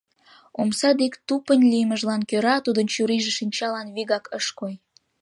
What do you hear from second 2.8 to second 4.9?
чурийже шинчалан вигак ыш кой.